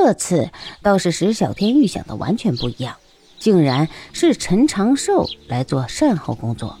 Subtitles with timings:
[0.00, 0.48] 这次
[0.80, 2.94] 倒是石小天预想的完全不一样，
[3.40, 6.78] 竟然是陈长寿来做善后工作。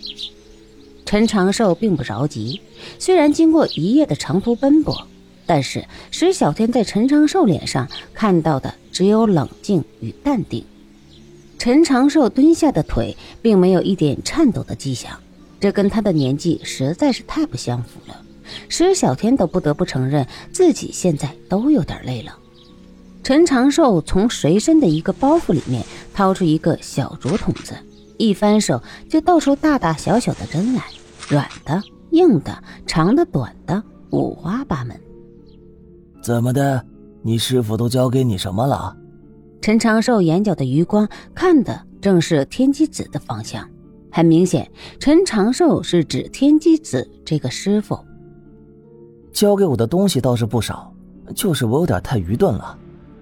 [1.04, 2.60] 陈长寿并不着急，
[3.00, 5.08] 虽然经过一夜的长途奔波，
[5.46, 10.64] 但是石小天在陈长寿脸上看到的只有冷静与淡定。
[11.58, 15.18] 陈长寿蹲下的腿并没有一点颤抖的迹象，
[15.58, 18.22] 这跟他的年纪实在是太不相符了。
[18.68, 22.38] 石小天都不得不承认自己现在都有点累了。
[23.28, 25.84] 陈长寿从随身的一个包袱里面
[26.14, 27.74] 掏出一个小竹筒子，
[28.16, 30.82] 一翻手就倒出大大小小的针来。
[31.28, 31.78] 软的、
[32.12, 34.98] 硬的、长的、短的，五花八门。
[36.22, 36.82] 怎么的？
[37.20, 38.96] 你师傅都教给你什么了？
[39.60, 43.68] 陈长寿眼角的余光看的正是天机子的方向，
[44.10, 44.66] 很明显，
[44.98, 47.98] 陈长寿是指天机子这个师傅。
[49.34, 50.90] 教给我的东西倒是不少，
[51.34, 52.78] 就是我有点太愚钝了，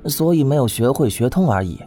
[0.09, 1.79] 所以没有学会学通而已。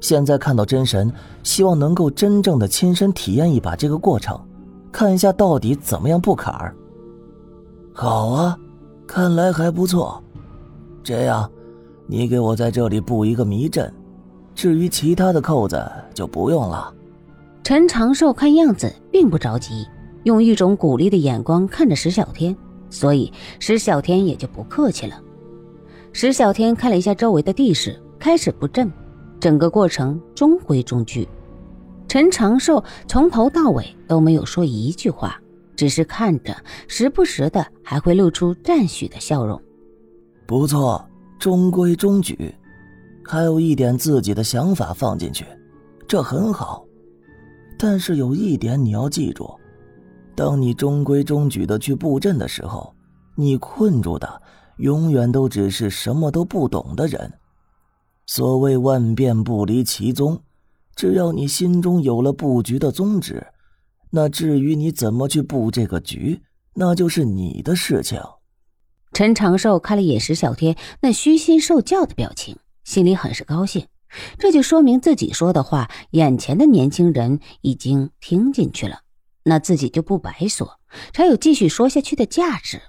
[0.00, 4.38] 现在看到真神，希望能够真正的亲身体验一把这个过程。
[4.90, 6.74] 看一下到底怎么样布坎儿。
[7.92, 8.58] 好啊，
[9.06, 10.22] 看来还不错。
[11.02, 11.50] 这样，
[12.06, 13.92] 你给我在这里布一个迷阵，
[14.54, 16.92] 至于其他的扣子就不用了。
[17.64, 19.86] 陈长寿看样子并不着急，
[20.24, 22.56] 用一种鼓励的眼光看着石小天，
[22.88, 25.20] 所以石小天也就不客气了。
[26.12, 28.90] 石小天看了一下周围的地势，开始布阵，
[29.38, 31.28] 整个过程中规中矩。
[32.08, 35.38] 陈长寿从头到尾都没有说一句话，
[35.76, 36.56] 只是看着，
[36.88, 39.60] 时不时的还会露出赞许的笑容。
[40.46, 41.06] 不错，
[41.38, 42.54] 中规中矩，
[43.22, 45.44] 还有一点自己的想法放进去，
[46.08, 46.84] 这很好。
[47.78, 49.54] 但是有一点你要记住，
[50.34, 52.92] 当你中规中矩的去布阵的时候，
[53.36, 54.42] 你困住的
[54.78, 57.34] 永远都只是什么都不懂的人。
[58.26, 60.42] 所谓万变不离其宗。
[60.94, 63.46] 只要你心中有了布局的宗旨，
[64.10, 66.42] 那至于你怎么去布这个局，
[66.74, 68.20] 那就是你的事情。
[69.12, 73.86] 陈长寿看了眼石小天那虚心受教的表情，心里很是高兴。
[74.38, 79.02] 这就说明自己说的话，眼前的年轻人已经听进去了，
[79.44, 80.80] 那自己就不白说，
[81.14, 82.80] 才有继续说下去的价值。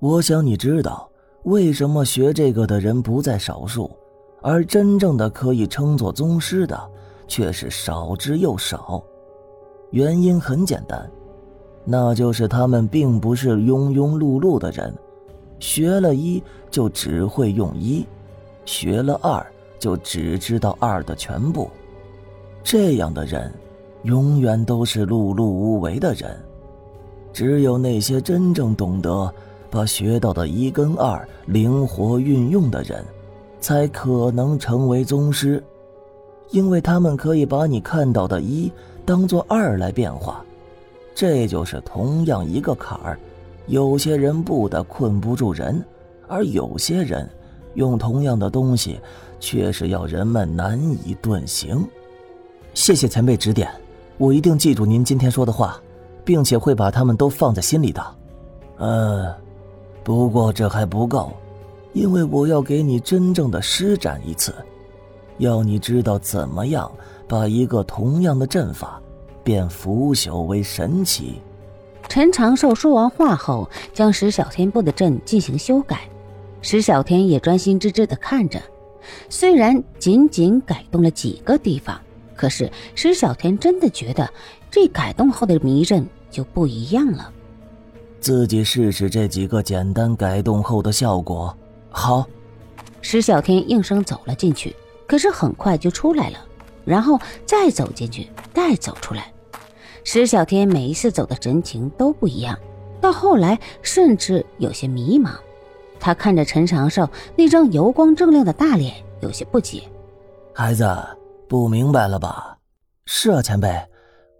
[0.00, 1.08] 我想你知道，
[1.44, 3.90] 为什么学这个的人不在少数，
[4.42, 6.90] 而真正的可以称作宗师的。
[7.28, 9.00] 却是少之又少，
[9.92, 11.08] 原因很简单，
[11.84, 14.92] 那就是他们并不是庸庸碌碌的人，
[15.60, 18.04] 学了一就只会用一，
[18.64, 19.46] 学了二
[19.78, 21.70] 就只知道二的全部，
[22.64, 23.52] 这样的人，
[24.02, 26.36] 永远都是碌碌无为的人。
[27.32, 29.32] 只有那些真正懂得
[29.70, 33.04] 把学到的一跟二灵活运用的人，
[33.60, 35.62] 才可能成为宗师。
[36.50, 38.70] 因为他们可以把你看到的一
[39.04, 40.44] 当做二来变化，
[41.14, 43.18] 这就是同样一个坎儿。
[43.66, 45.80] 有些人布的困不住人，
[46.26, 47.30] 而有些人
[47.74, 48.98] 用同样的东西，
[49.38, 51.86] 却是要人们难以遁形。
[52.74, 53.70] 谢谢前辈指点，
[54.18, 55.80] 我一定记住您今天说的话，
[56.24, 58.04] 并且会把他们都放在心里的。
[58.78, 59.32] 嗯，
[60.02, 61.32] 不过这还不够，
[61.92, 64.54] 因为我要给你真正的施展一次。
[65.38, 66.90] 要你知道怎么样
[67.26, 69.00] 把一个同样的阵法
[69.42, 71.40] 变腐朽为神奇。
[72.08, 76.00] 陈长寿说完话后，将石小天布的阵进行修改。
[76.60, 78.60] 石小天也专心致志地看着，
[79.28, 81.98] 虽然仅仅改动了几个地方，
[82.36, 84.28] 可是石小天真的觉得
[84.70, 87.32] 这改动后的迷阵就不一样了。
[88.20, 91.56] 自己试试这几个简单改动后的效果。
[91.88, 92.26] 好，
[93.00, 94.74] 石小天应声走了进去。
[95.06, 96.38] 可是很快就出来了，
[96.84, 99.32] 然后再走进去，再走出来。
[100.04, 102.56] 石小天每一次走的神情都不一样，
[103.00, 105.32] 到后来甚至有些迷茫。
[105.98, 109.82] 他看着陈长寿那张油光锃亮的大脸，有些不解
[110.54, 110.88] ：“孩子，
[111.48, 112.56] 不明白了吧
[113.04, 113.68] ？”“是啊，前辈，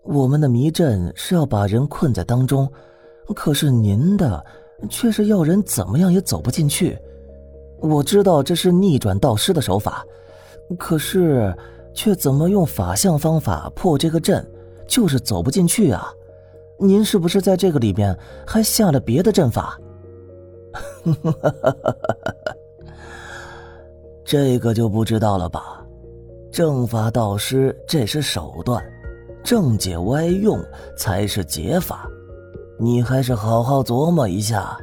[0.05, 2.71] 我们的迷阵是要把人困在当中，
[3.35, 4.45] 可是您的
[4.89, 6.99] 却是要人怎么样也走不进去。
[7.79, 10.05] 我知道这是逆转道师的手法。”
[10.79, 11.53] 可是，
[11.93, 14.49] 却怎么用法相方法破这个阵，
[14.87, 16.13] 就是走不进去啊！
[16.79, 18.17] 您是不是在这个里面
[18.47, 19.77] 还下了别的阵法？
[24.25, 25.85] 这个就不知道了吧？
[26.53, 28.81] 正法道师这是手段，
[29.43, 30.65] 正解歪用
[30.97, 32.09] 才是解法。
[32.81, 34.77] 你还是好好琢磨一下。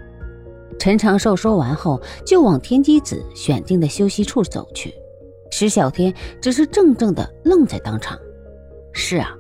[0.78, 4.94] 陈长寿说完后，就往天机子选定的休息处走去。
[5.50, 8.18] 石小天只是怔怔的愣在当场。
[8.94, 9.36] 是啊，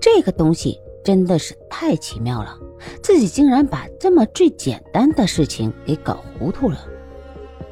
[0.00, 2.58] 这个东西真的是太奇妙了，
[3.02, 6.78] 自己竟然把这么最简单的事情给搞糊涂了。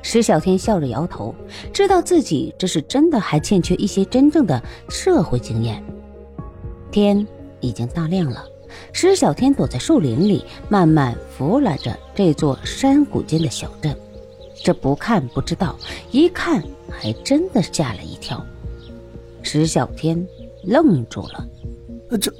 [0.02, 1.34] 石小天笑着摇头，
[1.74, 5.84] 知道自己这是真的还欠缺一些真正的社会经验。
[6.90, 7.26] 天
[7.60, 8.42] 已经大亮了，
[8.92, 13.96] 石小天躲在树林里，慢慢俯览着这座山谷间的小镇。
[14.62, 15.76] 这不看不知道，
[16.10, 18.44] 一看还真的吓了一跳。
[19.42, 20.26] 石小天
[20.64, 21.48] 愣住了，
[22.20, 22.32] 这、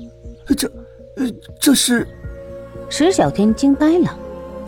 [0.55, 0.71] 这、
[1.17, 2.07] 呃，这是……
[2.89, 4.19] 石小天惊呆了。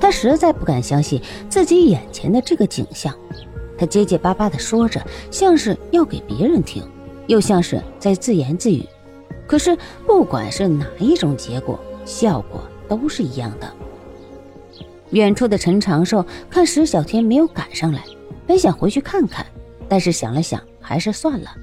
[0.01, 3.15] 他实在不敢相信自己眼前的这个景象，
[3.79, 5.01] 他结结巴巴地说着，
[5.31, 6.83] 像是要给别人听，
[7.29, 8.85] 又像是在自言自语。
[9.53, 9.77] 可是
[10.07, 13.71] 不管是哪一种结果，效果都是一样的。
[15.11, 18.03] 远处的陈长寿看石小天没有赶上来，
[18.47, 19.45] 本想回去看看，
[19.91, 21.55] 但是想了想，还是算了，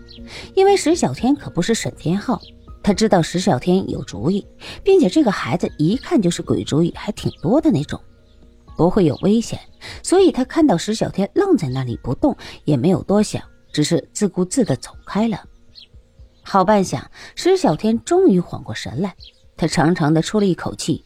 [0.54, 2.40] 因为石小天可不是沈天浩，
[2.84, 4.46] 他知道石小天有主意，
[4.84, 8.00] 并且这个孩子一看就是鬼主意还挺多的那种。
[8.78, 9.60] 不会有危险，
[10.04, 13.42] 所以他看到石小天愣在那里不动，也没有多想，
[13.74, 15.44] 只是自顾自地走开了。
[16.52, 17.04] 好半晌，
[17.36, 19.14] 石小天终于缓过神来，
[19.56, 21.06] 他长长的出了一口气。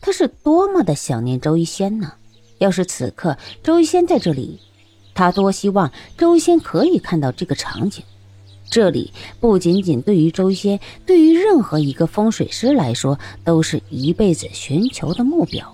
[0.00, 2.14] 他是多么的想念周一仙呢？
[2.56, 4.58] 要是此刻周一仙在这里，
[5.14, 8.02] 他多希望周一仙可以看到这个场景。
[8.70, 15.70] 这里不仅仅对于周一仙，对于任何一个风水师来说，都是一辈子寻求的目标。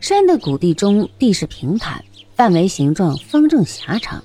[0.00, 2.02] 山的谷地中，地势平坦，
[2.34, 4.24] 范围形状方正狭长。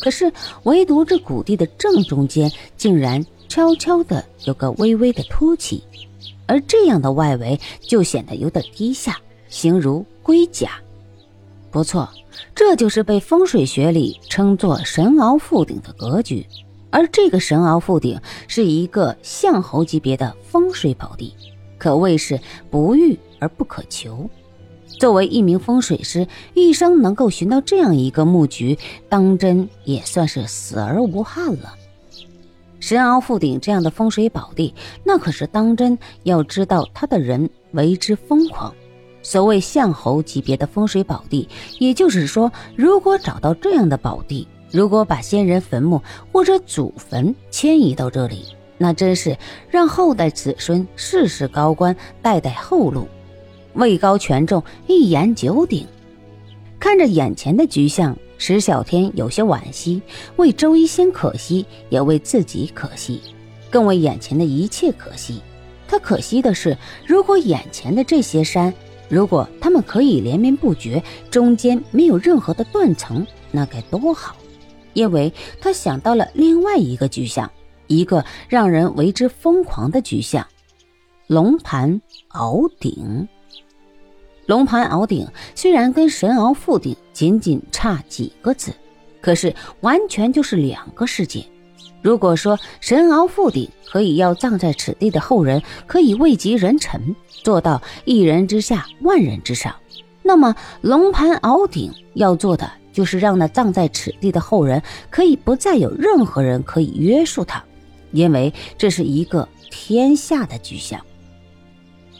[0.00, 0.32] 可是，
[0.62, 5.82] 唯独这谷地的正中间，竟然悄悄的有个微微的凸起，
[6.46, 9.16] 而这样的外围就显得有点低下，
[9.48, 10.72] 形如龟甲。
[11.70, 12.08] 不错，
[12.54, 16.46] 这就是被风水学里称作神鳌覆顶的格局。
[16.90, 21.34] 而这个神鳌覆顶是一个象侯级别的风水宝地，
[21.76, 22.40] 可谓是
[22.70, 24.28] 不遇而不可求。
[24.98, 28.78] 作为一名风水师，一生能够寻到这样一个墓局，
[29.08, 31.74] 当真也算是死而无憾了。
[32.80, 38.74] 神鳌覆顶这样的风水宝地，那可是当真要知道他的人为之疯狂。
[39.20, 41.48] 所谓相侯级别的风水宝地，
[41.78, 46.00] 也就是说，如果找到这样的宝地，如果把先人坟墓
[46.32, 48.44] 或者祖坟迁移到这里，
[48.78, 49.36] 那真是
[49.70, 53.08] 让后代子孙世世高官，代代后路。
[53.74, 55.86] 位高权重，一言九鼎。
[56.80, 60.00] 看着眼前的局象，石小天有些惋惜，
[60.36, 63.20] 为周一仙可惜，也为自己可惜，
[63.68, 65.42] 更为眼前的一切可惜。
[65.86, 66.76] 他可惜的是，
[67.06, 68.72] 如果眼前的这些山，
[69.08, 74.36] 如果他们可以连绵不绝，中间没有任何的断层，那该多好！
[74.94, 77.50] 因为他想到了另外一个局象，
[77.86, 80.46] 一个让人为之疯狂的局象——
[81.26, 82.00] 龙盘
[82.32, 83.26] 鳌顶。
[84.48, 88.72] 龙盘鳌顶虽然跟神鳌覆顶仅仅差几个字，
[89.20, 91.44] 可是完全就是两个世界。
[92.00, 99.74] 如果说神鳌覆顶可以要葬在此地的后人可以位极人臣，做到一人之下万人之上，
[100.22, 107.62] 那么龙盘鳌顶要做的就是让那葬在此地的后人可以不再有任何人可以约束他，
[108.12, 110.98] 因为这是一个天下的局象。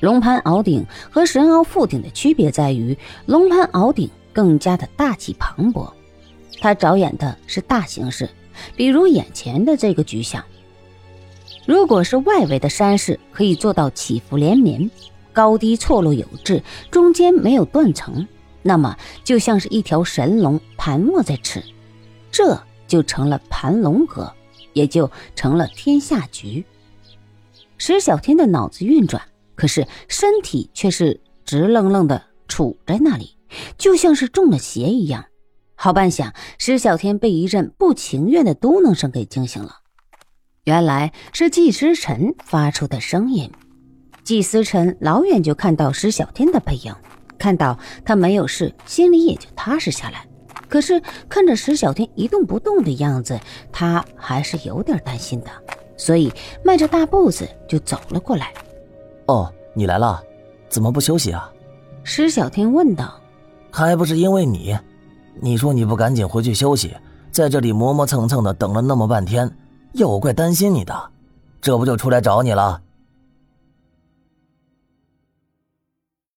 [0.01, 5.93] 龙盘鳌顶和神鳌覆顶的区别在于，龙盘鳌顶更加的大气磅礴，
[6.61, 8.29] 它着眼的是大形势，
[8.77, 10.45] 比如眼前的这个局象。
[11.67, 14.89] 如果是外围的山势可以做到起伏连绵，
[15.33, 18.27] 高低错落有致，中间没有断层，
[18.63, 21.63] 那么就像是一条神龙盘卧在此，
[22.31, 24.33] 这就成了盘龙阁，
[24.73, 26.65] 也就成了天下局。
[27.77, 29.21] 石小天的脑子运转。
[29.59, 33.37] 可是身体却是直愣愣的杵在那里，
[33.77, 35.25] 就像是中了邪一样。
[35.75, 39.81] 好半晌，石小天被一阵不情愿的嘟囔声给惊醒了。
[40.63, 43.51] 原来是季思辰发出的声音。
[44.23, 46.95] 季思辰老远就看到石小天的背影，
[47.37, 50.25] 看到他没有事，心里也就踏实下来。
[50.69, 53.41] 可是看着石小天一动不动的样子，
[53.73, 55.51] 他还是有点担心的，
[55.97, 58.53] 所以迈着大步子就走了过来。
[59.29, 60.23] 哦，你来了，
[60.71, 61.51] 怎么不休息啊？
[62.03, 63.13] 施小天问道。
[63.71, 64.75] 还不是因为你，
[65.39, 66.97] 你说你不赶紧回去休息，
[67.31, 69.51] 在这里磨磨蹭蹭的等了那么半天，
[69.93, 70.95] 要我怪担心你的，
[71.61, 72.81] 这不就出来找你了。